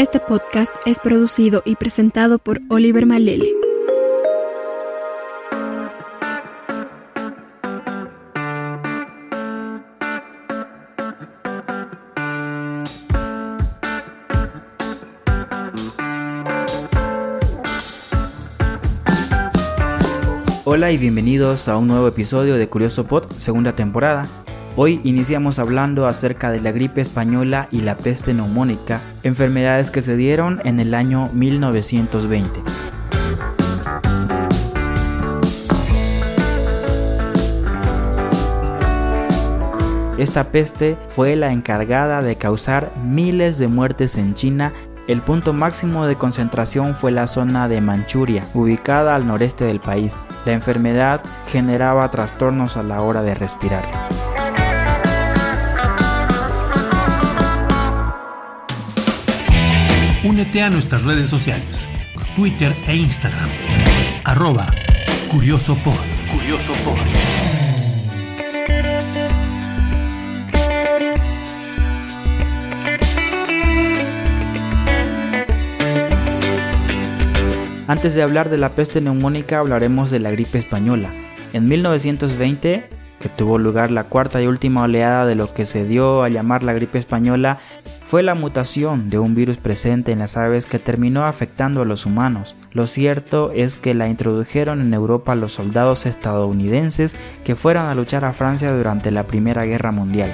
Este 0.00 0.18
podcast 0.18 0.72
es 0.86 0.98
producido 0.98 1.60
y 1.66 1.76
presentado 1.76 2.38
por 2.38 2.62
Oliver 2.70 3.04
Malele. 3.04 3.52
Hola 20.64 20.92
y 20.92 20.96
bienvenidos 20.96 21.68
a 21.68 21.76
un 21.76 21.88
nuevo 21.88 22.08
episodio 22.08 22.56
de 22.56 22.66
Curioso 22.70 23.06
Pod, 23.06 23.30
segunda 23.36 23.76
temporada. 23.76 24.26
Hoy 24.76 25.00
iniciamos 25.04 25.58
hablando 25.58 26.06
acerca 26.06 26.50
de 26.50 26.60
la 26.60 26.72
gripe 26.72 27.00
española 27.00 27.68
y 27.70 27.80
la 27.80 27.96
peste 27.96 28.34
neumónica, 28.34 29.00
enfermedades 29.22 29.90
que 29.90 30.00
se 30.00 30.16
dieron 30.16 30.60
en 30.64 30.78
el 30.80 30.94
año 30.94 31.28
1920. 31.32 32.60
Esta 40.18 40.52
peste 40.52 40.98
fue 41.06 41.34
la 41.34 41.52
encargada 41.52 42.22
de 42.22 42.36
causar 42.36 42.92
miles 43.04 43.58
de 43.58 43.68
muertes 43.68 44.16
en 44.16 44.34
China 44.34 44.72
el 45.10 45.22
punto 45.22 45.52
máximo 45.52 46.06
de 46.06 46.14
concentración 46.14 46.94
fue 46.94 47.10
la 47.10 47.26
zona 47.26 47.66
de 47.66 47.80
Manchuria, 47.80 48.46
ubicada 48.54 49.16
al 49.16 49.26
noreste 49.26 49.64
del 49.64 49.80
país. 49.80 50.20
La 50.44 50.52
enfermedad 50.52 51.20
generaba 51.48 52.08
trastornos 52.12 52.76
a 52.76 52.84
la 52.84 53.02
hora 53.02 53.22
de 53.22 53.34
respirar. 53.34 53.82
Únete 60.22 60.62
a 60.62 60.68
nuestras 60.68 61.04
redes 61.04 61.30
sociales, 61.30 61.88
Twitter 62.36 62.76
e 62.86 62.94
Instagram. 62.94 63.48
Arroba 64.24 64.70
Curioso 65.30 65.74
Curioso 66.30 66.72
Antes 77.88 78.14
de 78.14 78.22
hablar 78.22 78.50
de 78.50 78.58
la 78.58 78.72
peste 78.72 79.00
neumónica 79.00 79.58
hablaremos 79.58 80.10
de 80.10 80.20
la 80.20 80.30
gripe 80.30 80.58
española. 80.58 81.14
En 81.54 81.66
1920, 81.66 82.90
que 83.20 83.28
tuvo 83.28 83.58
lugar 83.58 83.90
la 83.90 84.04
cuarta 84.04 84.42
y 84.42 84.46
última 84.46 84.82
oleada 84.82 85.26
de 85.26 85.34
lo 85.34 85.52
que 85.52 85.64
se 85.64 85.84
dio 85.84 86.24
a 86.24 86.28
llamar 86.28 86.62
la 86.62 86.72
gripe 86.72 86.98
española, 86.98 87.58
fue 88.04 88.24
la 88.24 88.34
mutación 88.34 89.10
de 89.10 89.20
un 89.20 89.36
virus 89.36 89.58
presente 89.58 90.10
en 90.10 90.18
las 90.18 90.36
aves 90.36 90.66
que 90.66 90.80
terminó 90.80 91.26
afectando 91.26 91.82
a 91.82 91.84
los 91.84 92.06
humanos. 92.06 92.56
Lo 92.72 92.86
cierto 92.86 93.52
es 93.54 93.76
que 93.76 93.94
la 93.94 94.08
introdujeron 94.08 94.80
en 94.80 94.94
Europa 94.94 95.36
los 95.36 95.52
soldados 95.52 96.06
estadounidenses 96.06 97.14
que 97.44 97.54
fueron 97.54 97.86
a 97.86 97.94
luchar 97.94 98.24
a 98.24 98.32
Francia 98.32 98.72
durante 98.72 99.10
la 99.10 99.24
Primera 99.24 99.64
Guerra 99.64 99.92
Mundial. 99.92 100.30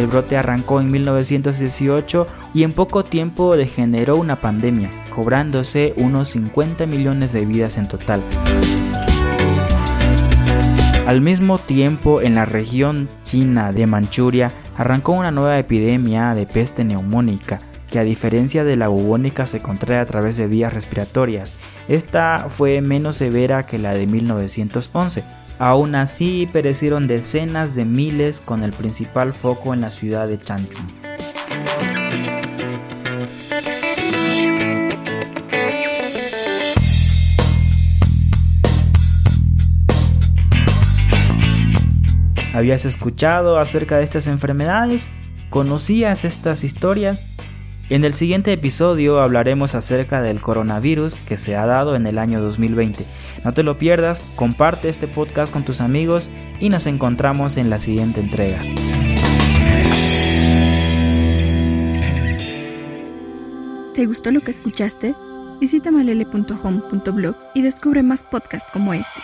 El 0.00 0.06
brote 0.06 0.38
arrancó 0.38 0.80
en 0.80 0.90
1918 0.90 2.26
y 2.54 2.62
en 2.62 2.72
poco 2.72 3.04
tiempo 3.04 3.54
degeneró 3.54 4.16
una 4.16 4.36
pandemia, 4.36 4.88
cobrándose 5.14 5.92
unos 5.98 6.30
50 6.30 6.86
millones 6.86 7.34
de 7.34 7.44
vidas 7.44 7.76
en 7.76 7.86
total. 7.86 8.22
Al 11.06 11.20
mismo 11.20 11.58
tiempo, 11.58 12.22
en 12.22 12.34
la 12.34 12.46
región 12.46 13.10
china 13.24 13.72
de 13.72 13.86
Manchuria 13.86 14.52
arrancó 14.78 15.12
una 15.12 15.32
nueva 15.32 15.58
epidemia 15.58 16.34
de 16.34 16.46
peste 16.46 16.82
neumónica, 16.82 17.58
que 17.90 17.98
a 17.98 18.02
diferencia 18.02 18.64
de 18.64 18.76
la 18.76 18.88
bubónica 18.88 19.44
se 19.44 19.60
contrae 19.60 19.98
a 19.98 20.06
través 20.06 20.38
de 20.38 20.46
vías 20.46 20.72
respiratorias. 20.72 21.58
Esta 21.88 22.46
fue 22.48 22.80
menos 22.80 23.16
severa 23.16 23.66
que 23.66 23.78
la 23.78 23.92
de 23.92 24.06
1911 24.06 25.24
Aún 25.60 25.94
así, 25.94 26.48
perecieron 26.50 27.06
decenas 27.06 27.74
de 27.74 27.84
miles 27.84 28.40
con 28.40 28.62
el 28.62 28.72
principal 28.72 29.34
foco 29.34 29.74
en 29.74 29.82
la 29.82 29.90
ciudad 29.90 30.26
de 30.26 30.40
Changchun. 30.40 30.86
¿Habías 42.54 42.86
escuchado 42.86 43.58
acerca 43.58 43.98
de 43.98 44.04
estas 44.04 44.28
enfermedades? 44.28 45.10
¿Conocías 45.50 46.24
estas 46.24 46.64
historias? 46.64 47.36
En 47.90 48.04
el 48.04 48.14
siguiente 48.14 48.52
episodio 48.52 49.20
hablaremos 49.20 49.74
acerca 49.74 50.22
del 50.22 50.40
coronavirus 50.40 51.16
que 51.16 51.36
se 51.36 51.56
ha 51.56 51.66
dado 51.66 51.96
en 51.96 52.06
el 52.06 52.18
año 52.18 52.40
2020 52.40 53.04
no 53.44 53.54
te 53.54 53.62
lo 53.62 53.78
pierdas, 53.78 54.20
comparte 54.36 54.88
este 54.88 55.06
podcast 55.08 55.52
con 55.52 55.64
tus 55.64 55.80
amigos 55.80 56.30
y 56.60 56.68
nos 56.68 56.86
encontramos 56.86 57.56
en 57.56 57.70
la 57.70 57.78
siguiente 57.78 58.20
entrega. 58.20 58.58
¿Te 63.94 64.06
gustó 64.06 64.30
lo 64.30 64.40
que 64.42 64.50
escuchaste? 64.50 65.14
Visita 65.58 65.90
malele.home.blog 65.90 67.36
y 67.54 67.62
descubre 67.62 68.02
más 68.02 68.22
podcasts 68.22 68.70
como 68.72 68.94
este. 68.94 69.20